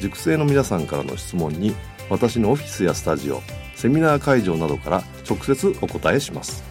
[0.00, 1.74] 塾生の皆さんからの質問に
[2.10, 3.40] 私のオフィスやスタジオ
[3.74, 6.62] セミナー会場などから直接お答えします。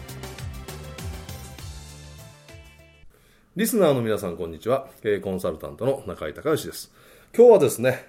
[3.56, 4.88] リスナーの皆さんこんにちは。
[5.02, 6.92] 経営コンサルタントの中井隆義です。
[7.36, 8.04] 今日はですね、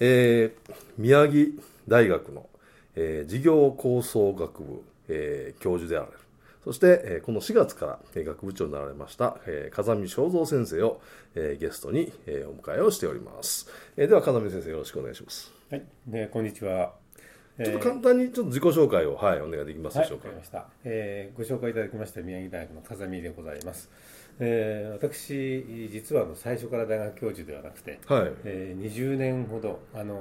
[0.00, 1.52] えー、宮城
[1.88, 2.46] 大学の、
[2.94, 6.12] えー、事業構想学部、えー、教授である
[6.66, 9.38] そして、この4月から、学部長になられました、
[9.70, 11.00] 風見正蔵先生を、
[11.36, 13.68] ゲストに、お迎えをしております。
[13.94, 15.52] では、風見先生よろしくお願いします。
[15.70, 17.05] はい、でこんにちは。
[17.64, 20.28] ちょっと簡単にちょっと自己紹介を、はい、お願いできますでしょうか。
[20.28, 21.38] はい、ました、えー。
[21.38, 23.90] ご紹介いただきました宮城大学の風見でございます。
[24.38, 30.14] えー、私、実は最初から大学教授ではなくて、はいえー、20年ほどあの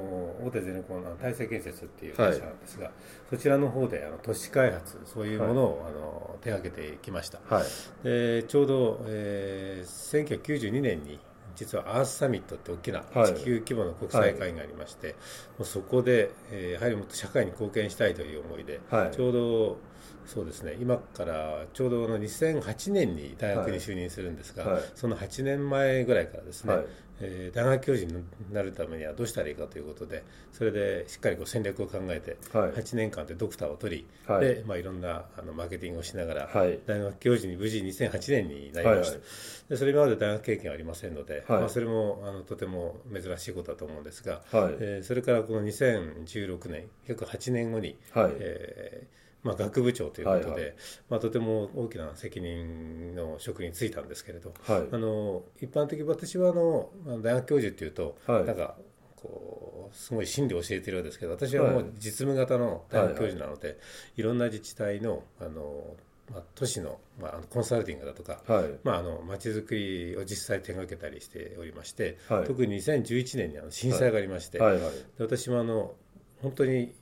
[0.45, 2.94] 大手ゼネコンの大成建設っていう会社なんですが、はい、
[3.30, 7.64] そちらの方であの都市開発そういうものを、はい、あの手がけてきました、はい、
[8.03, 11.20] でちょうど、えー、1992年に
[11.56, 15.22] 実はアースサミットって大きな地球規模の国際会議がありまして、はい、も
[15.61, 19.78] うそこで、えー、やはりもっと社会に貢献したいという思いで、はい、ちょうど
[20.26, 20.76] そうですね。
[20.80, 26.86] 今からちょうどの2008年に大学に就任するんですが、はい、その8年前ぐらいからですね、はい、
[27.22, 34.45] えー、大学教授になるためにはどうしたらいいかということでそれでしっかりこう戦略を考えて、はい、8年間でドクターを取り、はい。
[34.45, 39.22] でまあ、いろんなあのマーケティングをしながら、はい、大学教授に無事2008年になりました、はいはい、
[39.70, 41.60] でそれ今まで大学経験はありませんので、はい。
[41.60, 44.76] まあ、それもあのとても珍しいことだと思うんですが、はい。
[44.80, 48.32] えー、それからこの2016年約8年後に、はい。
[48.39, 50.73] えーまあ、学部長ということで、はいはい、
[51.08, 56.89] まあ、とても大きな責任の職に就いたんですけれど、はい、あの一般的私はあの
[57.22, 58.76] 大学教授っていうと、はい、なんか
[59.16, 65.95] こうすごい心理を教えてるようですけど私はもう実務型の大学教授なので、はいはい、いろんな自治体のあの
[66.34, 68.80] まあ、都市の,、まあ、コンサルティングだとか、はい。
[68.84, 74.82] まあ、あの街づくりを実際手がけたりしておりまして、はい、特に2011年にあの震災がありまして、はいはい。
[74.82, 75.94] はい、私もあの
[76.42, 76.95] 本当に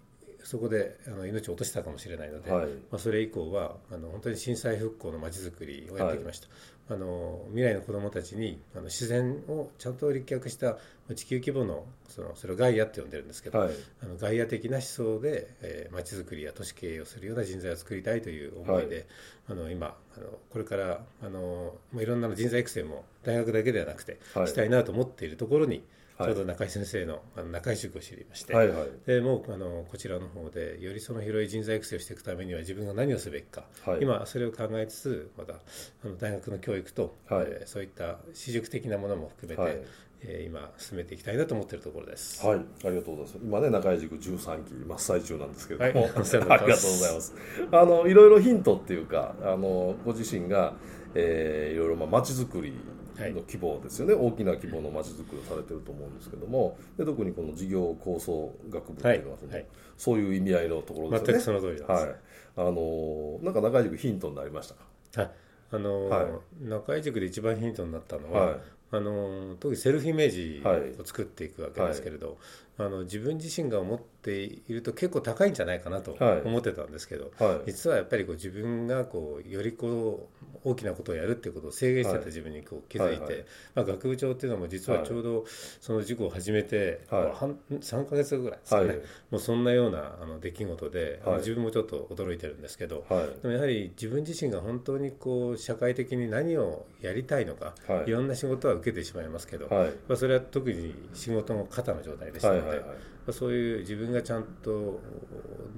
[0.43, 6.47] そこであの命を落としたかもしれないので、はい、まあ、それ以降はあの本当に震災復興のまちづくりをやってきました、
[6.93, 10.77] はい、あの未来の子どもたちにあの自然をちゃんと立脚した
[11.15, 13.69] 地球規模のそのそれをガイアって呼んでるんですけど、はい、
[14.03, 19.07] あのガイア的な思想で、えー、づくりや都市経営をするような人材を作りたいという思いで、
[19.49, 25.83] あの今あのこれからあの、まあ、いろんな人材育成も大学だけではなくてしたいなと思っているところに、
[26.17, 39.81] ちょうど中井先生のあの中井塾を知りまして、はいはい、でもうあのこちらの方でよりその広い人材育成をしていくためには自分が何をすべきか、はい、今それを考えつつまたあの大学の教育と、はい、えー、そういった私塾的なものも含めて、はい、
[40.21, 42.45] えー、今進めていきたいなと思っているところです。
[42.45, 43.39] はい、ありがとうございます。
[43.43, 47.33] 今ね中井塾13期真っ最中なんですけれども、はい、 ありがとうございます。
[47.71, 50.75] あのいろいろヒントっていうかあのご自身が、
[51.15, 52.73] えー、いろいろまあ街づくり
[53.19, 56.77] の規模ですよね、はい、大きな規模のまちづくりをされてると思うんですけども。
[56.97, 59.65] で特にこの事業構想学部っていうのはその、はい、
[59.97, 61.33] そういう意味合いのところですよね。
[61.33, 62.15] 全くその通りです、はい、
[62.57, 64.83] あのなんか中井塾ヒントになりましたか、
[65.21, 65.31] はい。
[65.71, 66.27] あの、はい、
[66.61, 68.59] 中井塾で一番ヒントになったのは、
[68.91, 70.61] あの特にセルフイメージ
[71.01, 72.37] を作っていくわけですけれど、
[72.77, 76.15] あの自分自身が思っていると結構高いんじゃないかなと
[76.45, 83.45] 思ってたんですけど、はいはい、実はやっぱりこう自分がこうよりこう大きなことをやるっていうことを制限してた自分にこう気づいて、はい、
[83.75, 85.45] まあ、学部長っていうのも実はちょうど
[85.81, 88.99] その事故を始めて、半3か月ぐらいですかね、
[89.31, 93.05] もうそんなようなあの出来事で、自分もちょっと驚いてるんですけど、
[93.41, 97.75] でもやはり自分自身が本当にこう社会的に何をやりたいのか、
[98.05, 103.12] い、ろんな仕事は受けてしまいますけど、まあ、それは特に仕事の肩の状態でしたので。
[103.31, 104.99] そういう自分がちゃんと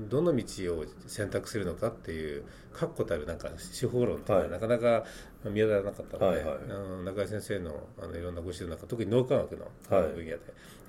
[0.10, 2.44] どの道を選択するのかっていう
[2.74, 3.50] 確固たるなんか
[3.80, 5.04] 手法論っていうのはなかなか
[5.52, 10.40] 見当たらなかったので、はいはい、あの中井先生のあのいろんなご指導の中特に脳科学の分野で、やっ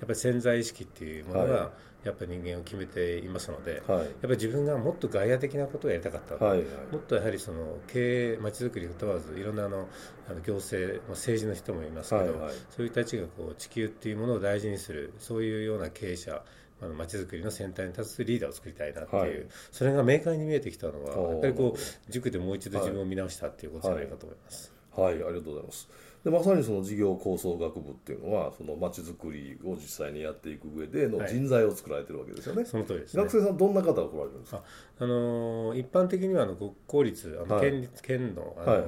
[0.01, 1.71] ぱり潜在意識っていうものが、
[2.03, 9.87] やっぱり人間を決めていますので、はい、やっぱり自分がもっと外野的なことをやりたかった、はいはい、もっとやはりその経営、まちづくりを問わず、いろんなあの
[10.29, 16.41] あの行政、まあ、政治の人もいますけど、はいはい、そういう人たちがこう地球っていうものを大事にする、そういうような経営者、
[16.81, 24.73] あの街づくりの先端に立つリーダーを作りたいなっていう、はい、それが明快に見えてきたのは、やっぱりこう塾でもう一度自分を見直したっていうことじゃないかと思います。
[24.95, 25.89] はい、はい、ありがとうございます。
[26.23, 34.63] でまさにその事業構想学部っていうのはそのまちづくりを実際にやっていく上での人材を作られてるわけですよね、はい、その通りです、ね、学生さんどんな方が来られるんですか？
[34.99, 38.83] あの一般的にはあの国公立あの県立、県のあの、はい、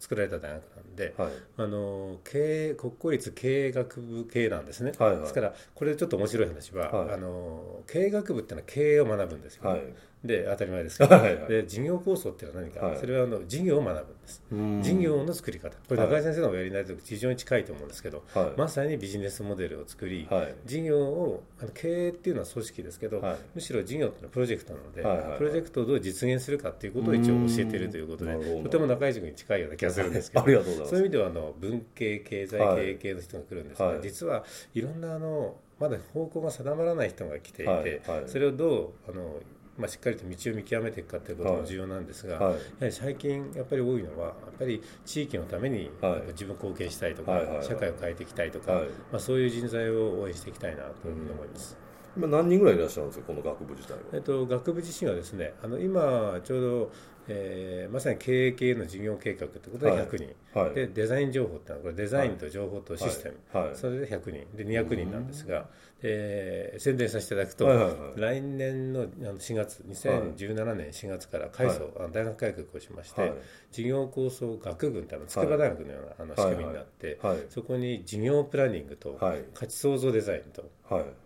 [0.00, 9.94] 作られた大学なんで、はい、あの経営国公立経営学部系なんですね、はいはい、ですからこれちょっと面白い話は、あの経営学部っていうのは経営を学ぶんですよ、ね、
[10.24, 14.42] で当たり前ですけど、はいはい、で事業構想っていうのは何か、はい、それはあの事業を学ぶんです。
[14.82, 15.70] 事業の作り方。
[15.88, 23.22] これ中井先生のおやりになると非常に近いと思うんですけど、はい、まさにビジネスモデルを作り、はい、事業をあの経営っていうのは組織ですけど、
[23.54, 30.44] むしろ事業っていうのはプロジェクトなので、はいはいはい、プロジェクトをどう実現するかっていうことを一応教えているということでとても中井塾に近いような気がするんですけど。
[30.44, 30.54] そうい
[30.96, 34.44] う意味ではあの文系経済経営系の人が来るんですが、実は
[34.74, 39.40] いろんなあのまだ方向が定まらない人が来ていて、それをどうあの
[39.80, 45.90] まあ、しっかりと道を見極めていくかということも重要なんですが、はい、やはり最近やっぱり多いのはやっぱり地域のために
[46.28, 51.76] 自分貢献したいとか、社会を変えていきたいとか、まあ、そういう人材を応援していきたいなというふうに思います。
[52.16, 56.92] 今何人ぐらいいらっしゃるんですかこの学部自体は、えっと、学部自身はですねあの今ちょうど
[57.32, 63.68] えー、まさに経営系の事業計画ということで100人、はい、でデザイン情報ってのはこれデザインと情報とシステム、はい。
[63.68, 65.68] はい、それで100人で200人なんですが、
[66.02, 73.32] えー、宣伝させていただくと、はいはいはい、来年の4月2017年4月から改装、はい、大学改革をしまして、
[73.70, 79.16] 事業構想学群という筑波大学のようなあの仕組みになって、そこに事業プランニングと
[79.54, 80.68] 価値創造デザインと、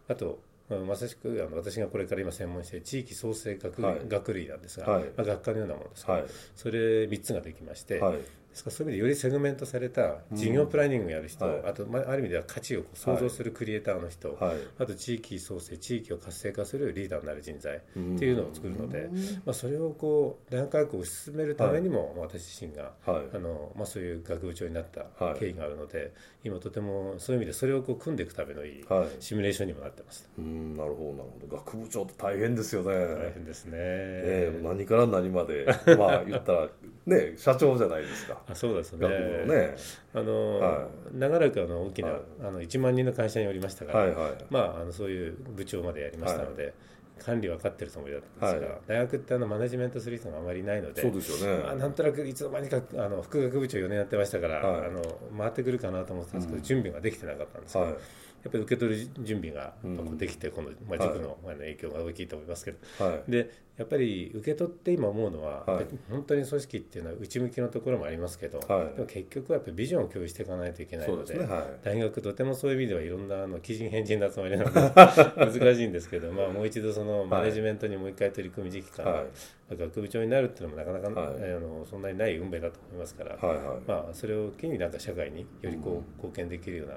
[0.09, 0.41] あと
[0.87, 6.25] まさしくあの私がこれから今専門して地域創生学,、学類なんですが、まあ、学科のようなものですが、
[6.57, 8.01] それ3つができまして、
[8.55, 8.71] ですか？
[8.71, 17.81] らそういう意味でよりセグメントされた事業プランニングをやる人、うん、あと、まあ、ある意味では価値を創造するクリエイターの人、はい、あと地域創生地域を活性化するリーダーになる人材っ
[18.19, 19.11] ていうのを作るので、
[19.45, 26.13] まあ、それをこう大学学を推し進めるためにも、はい、私自身が、はい、あのまあ、そういう学部長になった経緯があるので、
[26.45, 28.85] 今とてもそういう意味でそれをこう組んでいくためのいい
[29.21, 31.57] シミュレーションにもなってます、うんなるほどなるほど。
[31.57, 32.95] 学部長って大変ですよね。
[32.95, 35.67] 大変ですね、えー、何から何まで
[35.99, 36.69] まあ言ったら
[37.07, 39.09] ね社長じゃないですかあそうですね。
[39.09, 39.77] ね
[40.15, 46.73] あの、はい、長らくあの大きな、はい、あの1万人の会社におりましたから、はいはい、まああのそういう部長までやりましたので、はい。
[47.19, 55.03] 管理分かってるつもりだったんですが、はい、大学ってあのマネジメントする人があまりいないのでそうですよね、まあ、なんとなくいつの間にかあの副学部長4年やってましたから、はい、あの
[55.39, 57.95] 回ってくるかなと思ってたんですけど、うん、準備ができてなかったんですけど、はい、
[58.45, 59.75] やっぱり受け取る準備が
[60.17, 62.79] できて、この、まあ、塾の影響が大きいと思いますけど、
[63.27, 74.81] でやっぱり受け取って今思うのは、はい、本当に組織っていうのは内向きのところもありますけど、はい、でも結局はやっぱりビジョンを共有していかないといけないので、ねはい、大学とてもそういう意味ではいろんなあの奇人変人の集まりなので
[75.61, 79.25] 難しいんですけど、まあ、もう一度そのマネジメントにもう一回取り組む時期から、
[79.71, 83.39] 学部長になるっていうのもなかなか、あのそんなにない運命だと思いますから、
[83.87, 86.95] まあ、それを機になんか社会によりこう貢献できるような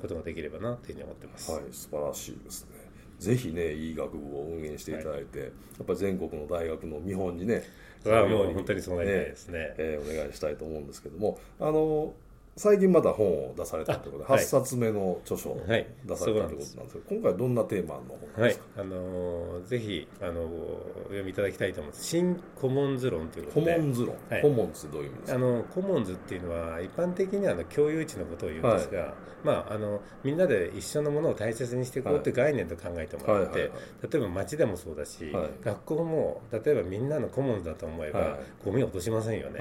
[0.00, 1.52] ことができればなというふうに思ってます。
[1.52, 2.86] はい、素晴らしいですね。
[3.18, 7.62] ぜひねいい学部を運営していただいて、はい、やっぱり全国の大学の見本にね
[8.02, 12.12] それはもう本当にそうなりたいですね、えー、お願いしたいと思うんですけどもあの
[12.56, 22.04] 最近また本を出されたということで、8冊目の著書を出されたということなんですけど、今回どんなテーマの本ですか、はい、あのぜひあのお読みいただきたいと思います。
[22.04, 23.74] 新コモンズ論ということで。
[23.74, 25.36] コモンズ論、はい、コモンズどういう意味ですか？
[25.36, 29.12] あのコモンズっていうのは一般的にはあの共有地のことを言うんですが、はい、
[29.44, 32.32] まあ、あのみんなで一緒のものを大切にしていこうとい。
[32.32, 33.70] う概念と考えてもらって、例
[34.14, 35.32] えば町でもそうだし、
[35.64, 39.58] 学校も例えばみんなのコモンズだと思えば、ゴミを落としませんよね、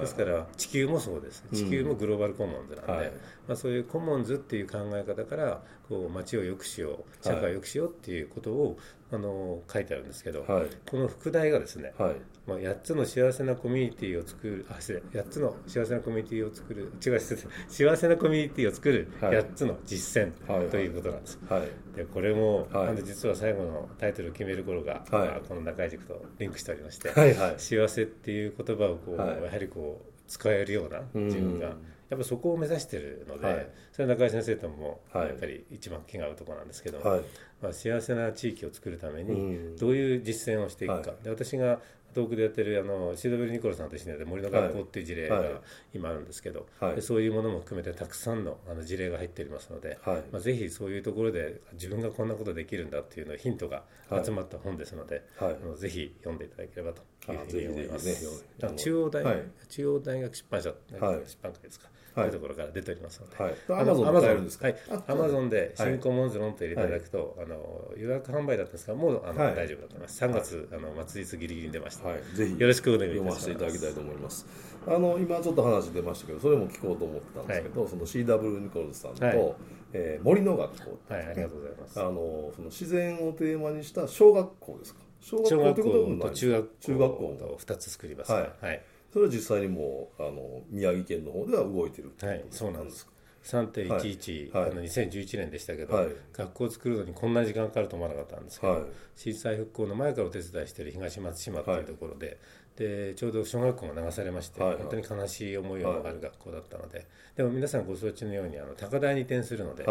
[0.00, 3.12] ですから地球もそうです地球もグローバルコモンズなんで、
[3.48, 8.78] まあ、そういうコモンズっていう考え方からこう街を良くしよう社会を良くしようっていうことを、
[9.10, 12.16] あの書いてあるんですけど、はい、この副題がですね、はい、
[12.46, 17.20] まあ、8つの幸せなコミュニティを作るあ失礼8つの幸せなコミュニティを作る違う
[17.68, 31.72] 幸せなコミュニティを作る8つの実践ということなんです、はい、でこれも、はい、実は最後のタイトルを決める頃が、はい、この中井塾とリンクしておりまして、はいはい、幸せっていう言葉をこう、やはりこう使えるような自分が、
[32.10, 37.20] やっぱそこを目指してるので、はい、それは中井先生ともやっぱり一番気が合うところなんですけど、はい、
[37.62, 41.80] まあ、幸せな地域を作るためにどういう実践をしていくか、で私が
[42.14, 45.60] 東北でやってるあの CW ニコルさんと一緒にやって森の学校っていう事例が
[45.94, 53.82] 今あるんですけど、はい、そういうものも含めてたくさんのあの事例が入っておりますので、はい、まあ、ぜひそういうところで自分がこんなことできるんだっていうのヒントが
[54.24, 58.06] 集まった本ですので、はい、あのぜひ読んでいただければというふうに思います。
[58.06, 59.24] ね、中央大、
[59.68, 61.88] 中央大学出版社、出版会ですか。
[62.22, 64.66] というところから出ておりますので、はい、アマゾンで買えるんですか？
[64.66, 70.24] はい、アマゾンで新コモンズロンと入れていただくと、あの予約販売だったんですがもうあの、大丈夫だと思います。
[70.24, 73.40] 3月、あの末日ギリギリに出ました、はい、ぜひよろしくお願いします。
[73.40, 74.46] 読ませていただきたいと思います。
[74.86, 79.54] あの今ちょっと話出ましたけどそれも聞こうと思ったんですけど、その CW ニコルズさんと、はい、
[79.92, 82.00] えー、森の学校はいありがとうございます。
[82.00, 85.00] あのその自然をテーマにした小学校ですか？
[85.20, 87.36] 小学校と中学校中学校。
[87.38, 93.08] と2つ作りますはい、はいそれは実際にもうあの宮城県の方では動いてるはいそうなんです。
[93.44, 98.82] 3.11、はい、あの2011年でしたけど、はい、学校を作るのにこんな時間かかると思わなかったんですけど、はい、
[99.16, 102.38] 震災復興の前からお手伝いしている東松島というところで,、
[102.78, 107.06] でちょうど小学校が流されまして、本当に悲しい思いをある学校だったので、
[107.36, 109.84] でも皆さんご承知のようにあの高台に移転するので、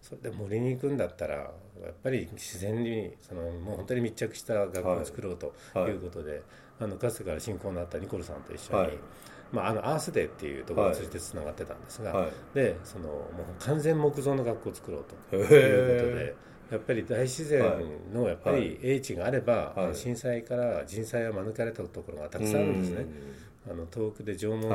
[0.00, 1.44] それで森に行くんだったらや
[1.90, 5.52] っぱり自然にそのもう本当に密着した学校を作ろうと
[5.88, 6.00] い。
[6.00, 6.42] うことで、
[6.80, 8.98] あのかつてから親交のあったニコルさんと一緒に。
[9.52, 16.49] まあ、あのアースデーっていうところを通じてつながってたんですが、はい、でそのもう完全木造の学校を作ろうということで。
[16.70, 17.62] やっぱり大自然
[18.12, 23.06] のやっぱり英知があれば、はい、震災から人災は免れたところがたくさんあるんですね。
[23.70, 24.68] あの遠くで縄文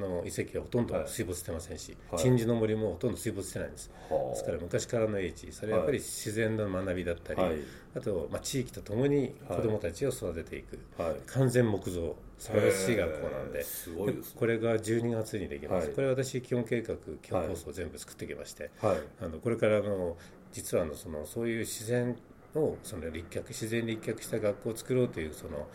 [0.00, 7.52] の遺跡はほとんど水没してませんし、はい、鎮守の森もほとんど水没してないんです、はい、ですから昔からの英知それはやっぱり自然の学びだったり、はい、
[7.96, 10.78] あと、まあ、地域とともに子どもたちを育てていく、
[11.26, 13.64] 完全木造素晴らしい学校なんで、ね、
[14.36, 20.16] これが12月にできます、これ私基本計画基本構想全部作ってきまして、あのこれからの
[20.52, 22.16] 実はのそのそういう自然
[22.54, 25.66] をその立脚自然立脚した学校を作ろうというその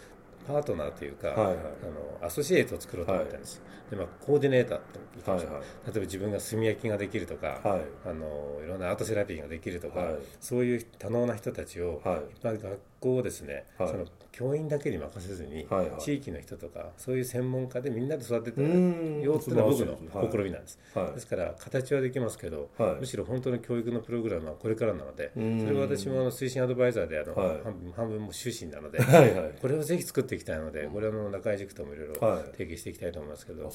[0.47, 32.07] パートナーというか、はいはい、あのアソシエイトを作ろうと思ったんです、はい、でまあ、コーディネーターって言ってました、はいはい、例えば自分が炭焼きができるとか、はい、あのいろんなアートセラピーができるとか、はい、そういう多能な人たちを、はい、学校をですね、その教員だけに任せずに、はいはい、地域の人とかそういう専門家でみんなで育ててようっていうのは僕の試みなんです、はい、ですから形はできますけど、はい、むしろ本当の教育のプログラムはこれからなのでそれは私もあの推進アドバイザーであの、はい、半分半分も終身なので、はいはい、これをぜひ作っていきたいのでこれはの中井塾ともいろい。
[32.07, 32.13] ろ
[32.51, 33.71] 提携していきたいと思いますけど、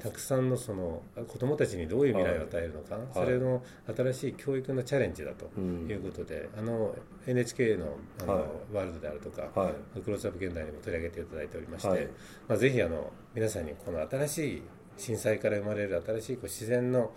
[0.00, 3.62] たくさんのその子どもたちにどういう未来を与えるのか、それの
[3.94, 6.94] 新しい教育のチャレンジだということで、あの
[7.26, 8.32] NHK のあの、
[8.72, 9.50] ワールドであるとか、
[10.00, 12.06] クローズアップ現代にも取り上げていただいておりまして、はい、
[12.48, 14.62] まあ、ぜひあの皆さんにこの新しい
[14.96, 17.12] 震災から生まれる新しいこう自然の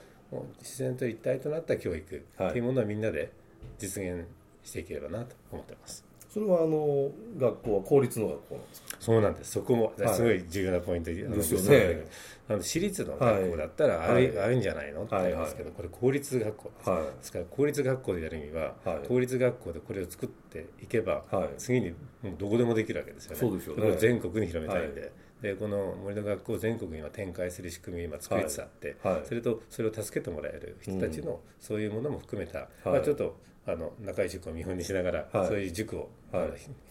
[0.59, 3.31] 自然と一体となった教育というものをみんなで
[3.77, 4.25] 実現
[4.63, 6.08] していければなと思っています。
[6.29, 8.97] それはあの学校は公立の学校なんですか？
[8.99, 9.51] そうなんです。
[9.51, 12.05] そこもすごい重要なポイントですよね。
[12.47, 15.03] あの私立の学校だったらある,、あるんじゃないの？
[15.03, 18.75] って言いますけど、これ公立学校です,、ですから公立学校でやる意味は、
[19.07, 21.23] 公立学校でこれを作っていけば、
[21.57, 21.95] 次にも
[22.25, 23.37] うどこでもできるわけですよね。
[23.39, 23.95] そうですよね。
[23.97, 36.09] 全国に広めたいんで、でこの森の学校を全国には展開する仕組みを今作りつつあって、それとそれを助けてもらえる人たちの、そういうものも含めた、まあ、ちょっとあの中井塾を見本にしながら、そういう塾を、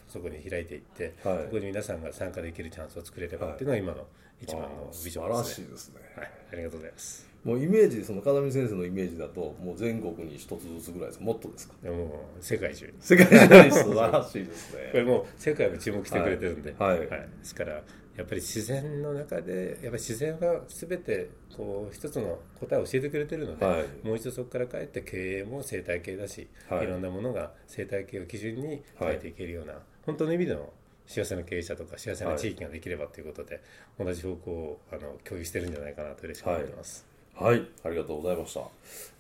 [0.09, 4.07] そこに開いていって、そこに皆さんが参加できるチャンスを作れればっていうのが今の
[4.41, 5.11] 一番のビジョンですね。
[5.11, 6.01] 素晴らしいですね。
[6.17, 7.29] はい、ありがとうございます。
[7.45, 11.23] もうイメージその風見先生のイメージだともう全国に一つずつぐらいです。
[11.23, 11.75] もっとですか？
[11.89, 12.93] もう世界中に。
[13.01, 14.89] 世界中に素晴らしいですね。
[14.93, 17.83] これもう世界も注目してくれてるんで、はい、はい、ですから
[18.19, 30.73] やっぱり自然の中でやっぱり自然は全てこう一つの答えを教えてくれてるので、はい、もう一度そこから帰って経営も生態系だし、はい、いろんなものが生態系を基準に変えていけるような、本当の意味での
[31.07, 33.63] 幸せな経営者とか幸せな地域ができればということで、
[33.97, 37.07] はい、同じ方向をあの共有してるんじゃないかなと嬉しく思ってます。
[37.37, 38.63] はい、はい、ありがとうございました。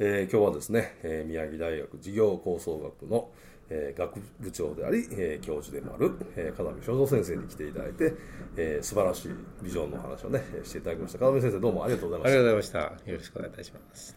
[0.00, 3.30] えー、今日はですね、えー、宮城大学事業構想学の、
[3.70, 8.14] えー、学部長であり、えー、教授でもある、えー、風見正蔵先生に来ていただいて、
[8.56, 9.28] えー、素晴らしい
[9.62, 11.18] ビジョンの話をねしていただきました。
[11.18, 12.38] 風見先生どうもありがとうございました。
[12.38, 13.10] ありがとうございました。
[13.10, 14.16] よろしくお願いいたします。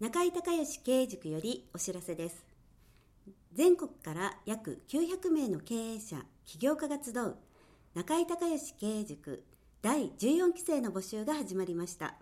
[0.00, 2.46] 中井隆義経営塾よりお知らせです。
[3.52, 7.36] 全国から約900名の経営者起業家が集う
[7.94, 9.44] 中井隆義経営塾
[9.82, 12.14] 第14期生の募集が始まりました。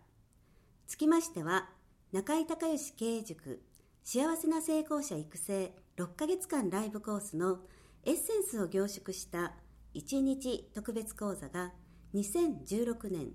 [0.87, 1.69] つきましては
[2.17, 3.61] 中井隆義経営塾
[4.03, 7.59] 幸せな成功者育成6ヶ月間ライブコースの
[8.07, 9.53] エッセンスを凝縮した
[9.95, 11.75] 1日特別講座が
[12.15, 13.33] 2016年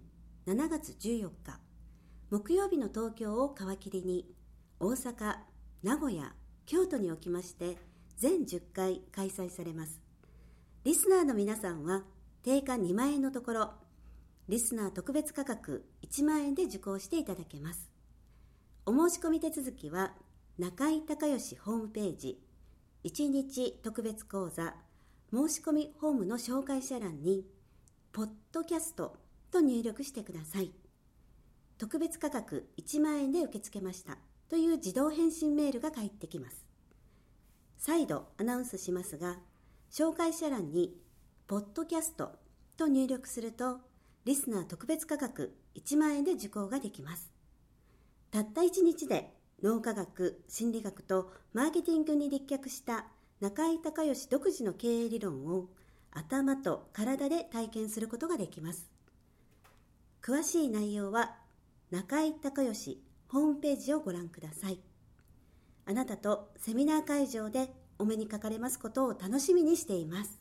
[0.47, 1.59] 7月14日
[2.31, 4.25] 木曜日の東京を皮切りに
[4.79, 5.35] 大阪
[5.83, 6.33] 名古屋
[6.65, 7.77] 京都におきまして
[8.17, 10.01] 全10回開催されます。
[10.85, 12.01] リスナーの皆さんは
[12.41, 13.73] 定価2万円のところ、
[14.49, 17.90] リスナー特別価格1万円で受講していただけます。
[18.83, 20.13] お申し込み手続きは
[20.57, 22.41] 中井隆義ホームページ
[23.03, 24.73] 1日特別講座
[25.31, 27.45] 申し込みホームの紹介者欄に
[28.11, 29.17] ポッドキャスト
[29.51, 30.71] と入力してください。
[31.77, 34.17] 特別価格1万円で受け付けました
[34.49, 36.65] という自動返信メールが返ってきます。
[37.77, 39.37] 再度アナウンスしますが、
[39.91, 40.97] 紹介者欄に
[41.45, 42.31] ポッドキャスト
[42.77, 43.77] と入力すると
[44.25, 47.30] リスナー特別価格1万円で受講ができます。
[48.31, 53.05] たった1日で脳科学、心理学とマーケティングに立脚した
[53.41, 55.67] 中井隆義独自の経営理論を
[56.11, 58.89] 頭と体で体験することができます。
[60.21, 61.35] 詳しい内容は
[61.89, 64.79] 中井隆義ホームページをご覧ください。
[65.85, 70.40] あなたとセミナー会場でお目にかかれますことを楽しみにしています。